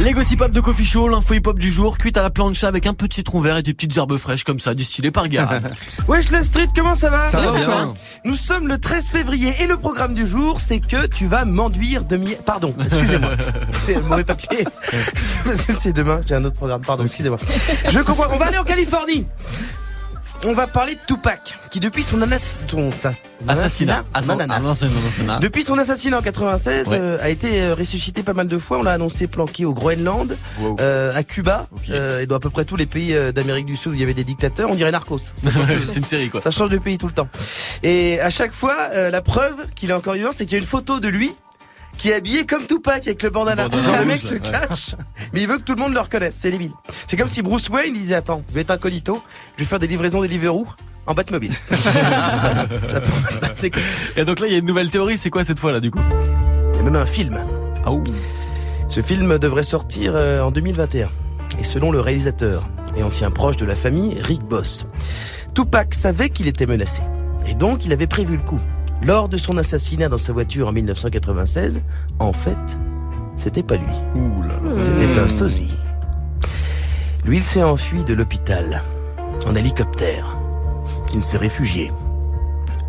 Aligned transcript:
Les 0.00 0.12
gossip 0.12 0.40
hop 0.40 0.52
de 0.52 0.60
Coffee 0.60 0.84
Show, 0.84 1.08
l'info 1.08 1.34
hip 1.34 1.42
hop 1.46 1.58
du 1.58 1.72
jour, 1.72 1.98
cuite 1.98 2.16
à 2.16 2.22
la 2.22 2.30
plancha 2.30 2.68
avec 2.68 2.86
un 2.86 2.94
peu 2.94 3.08
de 3.08 3.14
citron 3.14 3.40
vert 3.40 3.56
et 3.56 3.62
des 3.62 3.74
petites 3.74 3.96
herbes 3.96 4.16
fraîches 4.16 4.44
comme 4.44 4.60
ça, 4.60 4.74
distillées 4.74 5.10
par 5.10 5.28
Gare. 5.28 5.54
Wesh 6.08 6.30
la 6.30 6.44
street, 6.44 6.68
comment 6.76 6.94
ça 6.94 7.10
va? 7.10 7.28
Ça 7.28 7.40
va 7.40 7.52
bien. 7.52 7.94
Nous 8.24 8.36
sommes 8.36 8.68
le 8.68 8.78
13 8.78 9.08
février 9.10 9.52
et 9.60 9.66
le 9.66 9.76
programme 9.76 10.14
du 10.14 10.26
jour, 10.26 10.60
c'est 10.60 10.78
que 10.78 11.06
tu 11.06 11.26
vas 11.26 11.44
m'enduire 11.44 12.04
de 12.04 12.16
miel. 12.16 12.38
Pardon, 12.44 12.72
excusez-moi. 12.80 13.30
c'est 13.72 14.00
mauvais 14.06 14.24
papier. 14.24 14.64
c'est 15.52 15.92
demain, 15.92 16.20
j'ai 16.26 16.36
un 16.36 16.44
autre 16.44 16.56
programme. 16.56 16.82
Pardon, 16.82 17.04
excusez-moi. 17.04 17.38
Je 17.90 17.98
comprends. 18.00 18.26
On 18.32 18.38
va 18.38 18.46
aller 18.46 18.58
en 18.58 18.64
Californie. 18.64 19.24
On 20.44 20.54
va 20.54 20.68
parler 20.68 20.94
de 20.94 21.00
Tupac, 21.06 21.58
qui 21.68 21.80
depuis 21.80 22.04
son, 22.04 22.22
anas- 22.22 22.58
son 22.70 22.92
sa- 22.92 23.10
Assassinat. 23.48 24.04
Ananas. 24.14 24.54
Assassinat. 24.56 25.00
Assassinat. 25.08 25.38
Depuis 25.40 25.62
son 25.64 25.76
assassinat 25.78 26.18
en 26.18 26.22
96, 26.22 26.86
Ouais. 26.88 26.98
euh, 27.00 27.18
a 27.20 27.28
été 27.28 27.60
euh, 27.60 27.74
ressuscité 27.74 28.22
pas 28.22 28.34
mal 28.34 28.46
de 28.46 28.56
fois. 28.56 28.78
On 28.78 28.82
l'a 28.84 28.92
annoncé 28.92 29.26
planqué 29.26 29.64
au 29.64 29.72
Groenland, 29.74 30.36
Wow. 30.60 30.76
euh, 30.80 31.12
à 31.14 31.24
Cuba, 31.24 31.66
euh, 31.90 32.20
et 32.20 32.26
dans 32.26 32.36
à 32.36 32.40
peu 32.40 32.50
près 32.50 32.64
tous 32.64 32.76
les 32.76 32.86
pays 32.86 33.16
d'Amérique 33.34 33.66
du 33.66 33.76
Sud 33.76 33.92
où 33.92 33.94
il 33.94 34.00
y 34.00 34.04
avait 34.04 34.14
des 34.14 34.22
dictateurs. 34.24 34.70
On 34.70 34.76
dirait 34.76 34.92
Narcos. 34.92 35.18
c'est 35.42 35.98
une 35.98 36.04
série 36.04 36.30
quoi. 36.30 36.40
Ça 36.40 36.52
change 36.52 36.70
de 36.70 36.78
pays 36.78 36.98
tout 36.98 37.08
le 37.08 37.12
temps. 37.14 37.28
Et 37.82 38.20
à 38.20 38.30
chaque 38.30 38.52
fois, 38.52 38.76
la 39.10 39.20
preuve 39.22 39.54
qu'il 39.74 39.90
est 39.90 39.94
encore 39.94 40.14
vivant, 40.14 40.30
c'est 40.32 40.44
qu'il 40.46 40.52
y 40.52 40.60
a 40.60 40.62
une 40.62 40.68
photo 40.68 41.00
de 41.00 41.08
lui 41.08 41.32
qui 41.98 42.10
est 42.10 42.14
habillé 42.14 42.46
comme 42.46 42.66
Tupac 42.66 43.06
avec 43.06 43.22
le 43.22 43.30
bandana. 43.30 43.68
Bandana 43.68 43.84
Genre 43.84 43.96
le 43.96 44.02
rouge, 44.02 44.08
mec 44.08 44.22
se 44.22 44.34
cache, 44.36 44.94
mais 45.32 45.42
il 45.42 45.48
veut 45.48 45.58
que 45.58 45.62
tout 45.62 45.74
le 45.74 45.80
monde 45.80 45.92
le 45.92 46.00
reconnaisse. 46.00 46.36
C'est 46.38 46.50
débile. 46.50 46.72
C'est 47.06 47.16
comme 47.16 47.28
si 47.28 47.42
Bruce 47.42 47.68
Wayne 47.68 47.92
disait 47.92 48.14
attends, 48.14 48.42
je 48.48 48.54
vais 48.54 48.62
être 48.62 48.70
incognito, 48.70 49.22
je 49.56 49.64
vais 49.64 49.68
faire 49.68 49.78
des 49.78 49.88
livraisons 49.88 50.22
Deliveroo 50.22 50.66
en 51.06 51.14
Batmobile. 51.14 51.52
Cool. 53.60 53.70
Et 54.16 54.24
donc 54.24 54.40
là, 54.40 54.46
il 54.46 54.52
y 54.52 54.56
a 54.56 54.58
une 54.58 54.66
nouvelle 54.66 54.90
théorie, 54.90 55.18
c'est 55.18 55.30
quoi 55.30 55.44
cette 55.44 55.58
fois 55.58 55.72
là 55.72 55.80
du 55.80 55.90
coup? 55.90 56.00
Il 56.72 56.76
y 56.76 56.80
a 56.80 56.82
même 56.82 56.96
un 56.96 57.06
film. 57.06 57.44
Ah 57.84 57.92
ouh. 57.92 58.04
Ce 58.88 59.00
film 59.02 59.38
devrait 59.38 59.62
sortir 59.62 60.12
euh, 60.14 60.40
en 60.40 60.50
2021. 60.50 61.08
Et 61.58 61.64
selon 61.64 61.90
le 61.90 62.00
réalisateur 62.00 62.68
et 62.96 63.02
ancien 63.02 63.30
proche 63.30 63.56
de 63.56 63.66
la 63.66 63.74
famille, 63.74 64.16
Rick 64.22 64.42
Boss, 64.42 64.86
Tupac 65.54 65.94
savait 65.94 66.30
qu'il 66.30 66.46
était 66.46 66.66
menacé. 66.66 67.02
Et 67.46 67.54
donc 67.54 67.84
il 67.84 67.92
avait 67.92 68.06
prévu 68.06 68.36
le 68.36 68.42
coup. 68.42 68.60
Lors 69.02 69.28
de 69.28 69.36
son 69.36 69.56
assassinat 69.58 70.08
dans 70.08 70.18
sa 70.18 70.32
voiture 70.32 70.68
en 70.68 70.72
1996, 70.72 71.80
en 72.18 72.32
fait, 72.32 72.78
c'était 73.36 73.62
pas 73.62 73.76
lui. 73.76 73.86
Ouh 74.16 74.42
là 74.42 74.58
là. 74.62 74.78
C'était 74.78 75.18
un 75.18 75.28
sosie. 75.28 75.72
Lui, 77.24 77.38
il 77.38 77.44
s'est 77.44 77.62
enfui 77.62 78.04
de 78.04 78.14
l'hôpital 78.14 78.82
en 79.46 79.54
hélicoptère. 79.54 80.38
Il 81.14 81.22
s'est 81.22 81.38
réfugié 81.38 81.92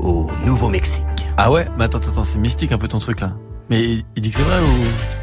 au 0.00 0.28
Nouveau-Mexique. 0.44 1.04
Ah 1.36 1.50
ouais? 1.50 1.66
Mais 1.78 1.84
attends, 1.84 1.98
attends, 1.98 2.24
c'est 2.24 2.38
mystique 2.38 2.72
un 2.72 2.78
peu 2.78 2.88
ton 2.88 2.98
truc 2.98 3.20
là. 3.20 3.34
Mais 3.70 3.82
il, 4.16 4.20
dit 4.20 4.30
que 4.30 4.36
c'est 4.36 4.42
vrai 4.42 4.60
ou? 4.60 4.66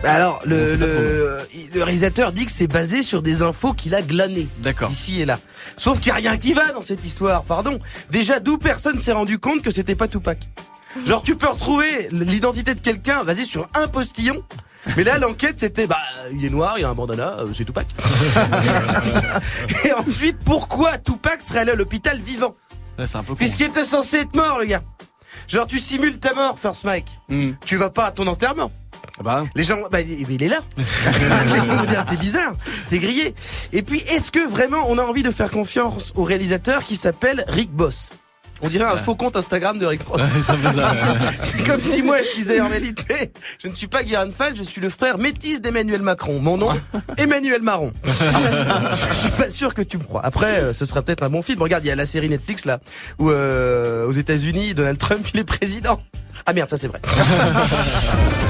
Bah 0.01 0.13
Alors, 0.13 0.41
le 0.45 1.37
réalisateur 1.75 2.31
dit 2.31 2.45
que 2.45 2.51
c'est 2.51 2.67
basé 2.67 3.03
sur 3.03 3.21
des 3.21 3.41
infos 3.41 3.73
qu'il 3.73 3.93
a 3.93 4.01
glanées. 4.01 4.47
D'accord. 4.63 4.89
ici 4.89 5.21
et 5.21 5.25
là. 5.25 5.39
Sauf 5.77 5.99
qu'il 5.99 6.11
n'y 6.11 6.17
a 6.17 6.21
rien 6.31 6.37
qui 6.37 6.53
va 6.53 6.71
dans 6.71 6.81
cette 6.81 7.05
histoire, 7.05 7.43
pardon. 7.43 7.77
Déjà, 8.09 8.39
d'où 8.39 8.57
personne 8.57 8.99
s'est 8.99 9.11
rendu 9.11 9.37
compte 9.39 9.61
que 9.61 9.71
c'était 9.71 9.95
pas 9.95 10.07
Tupac. 10.07 10.39
Genre, 11.05 11.21
tu 11.21 11.35
peux 11.35 11.47
retrouver 11.47 12.09
l'identité 12.11 12.73
de 12.73 12.79
quelqu'un 12.79 13.23
basé 13.23 13.43
sur 13.45 13.67
un 13.75 13.87
postillon. 13.87 14.43
Mais 14.95 15.03
là, 15.03 15.17
l'enquête, 15.17 15.59
c'était, 15.59 15.87
bah, 15.87 15.97
il 16.31 16.43
est 16.43 16.49
noir, 16.49 16.75
il 16.77 16.85
a 16.85 16.89
un 16.89 16.93
bandana, 16.95 17.37
euh, 17.39 17.47
c'est 17.53 17.65
Tupac. 17.65 17.85
et 19.85 19.93
ensuite, 19.93 20.37
pourquoi 20.45 20.97
Tupac 20.97 21.41
serait 21.41 21.59
allé 21.59 21.71
à 21.71 21.75
l'hôpital 21.75 22.17
vivant 22.17 22.55
Ouais, 22.97 23.05
c'est 23.05 23.17
un 23.17 23.23
peu 23.23 23.33
con. 23.33 23.35
Puisqu'il 23.35 23.67
était 23.67 23.83
censé 23.83 24.17
être 24.19 24.35
mort, 24.35 24.59
le 24.59 24.65
gars. 24.65 24.81
Genre, 25.47 25.67
tu 25.67 25.79
simules 25.79 26.19
ta 26.19 26.33
mort, 26.33 26.57
First 26.57 26.85
Mike. 26.85 27.07
Hmm. 27.27 27.51
Tu 27.65 27.75
vas 27.75 27.89
pas 27.89 28.05
à 28.05 28.11
ton 28.11 28.25
enterrement. 28.27 28.71
Bah, 29.23 29.43
Les 29.55 29.63
gens, 29.63 29.77
bah, 29.91 30.01
il 30.01 30.41
est 30.41 30.47
là. 30.47 30.59
C'est 32.09 32.19
bizarre, 32.19 32.53
t'es 32.89 32.99
grillé. 32.99 33.35
Et 33.73 33.81
puis, 33.81 33.99
est-ce 34.07 34.31
que 34.31 34.47
vraiment 34.47 34.85
on 34.87 34.97
a 34.97 35.03
envie 35.03 35.23
de 35.23 35.31
faire 35.31 35.51
confiance 35.51 36.13
au 36.15 36.23
réalisateur 36.23 36.83
qui 36.83 36.95
s'appelle 36.95 37.43
Rick 37.47 37.71
Boss? 37.71 38.11
On 38.61 38.67
dirait 38.67 38.85
un 38.85 38.97
faux 38.97 39.15
compte 39.15 39.35
Instagram 39.35 39.79
de 39.79 39.85
Rick 39.85 40.01
ça. 40.43 40.55
C'est 41.41 41.65
comme 41.65 41.81
si 41.81 42.01
moi 42.01 42.17
je 42.23 42.37
disais 42.37 42.59
en 42.61 42.67
réalité, 42.67 43.31
je 43.61 43.67
ne 43.67 43.75
suis 43.75 43.87
pas 43.87 44.03
Guérin 44.03 44.31
Fall, 44.31 44.55
je 44.55 44.63
suis 44.63 44.81
le 44.81 44.89
frère 44.89 45.17
métis 45.17 45.61
d'Emmanuel 45.61 46.01
Macron. 46.01 46.39
Mon 46.39 46.57
nom, 46.57 46.71
Emmanuel 47.17 47.61
Marron. 47.61 47.91
je 48.03 49.13
suis 49.13 49.31
pas 49.31 49.49
sûr 49.49 49.73
que 49.73 49.81
tu 49.81 49.97
me 49.97 50.03
crois. 50.03 50.25
Après, 50.25 50.61
euh, 50.61 50.73
ce 50.73 50.85
sera 50.85 51.01
peut-être 51.01 51.23
un 51.23 51.29
bon 51.29 51.41
film. 51.41 51.61
Regarde, 51.61 51.83
il 51.85 51.87
y 51.87 51.91
a 51.91 51.95
la 51.95 52.05
série 52.05 52.29
Netflix 52.29 52.65
là, 52.65 52.79
où 53.17 53.29
euh, 53.29 54.07
aux 54.07 54.11
États-Unis, 54.11 54.73
Donald 54.73 54.97
Trump 54.97 55.25
il 55.33 55.39
est 55.39 55.43
président. 55.43 56.01
Ah 56.45 56.53
merde, 56.53 56.69
ça 56.69 56.77
c'est 56.77 56.87
vrai. 56.87 57.01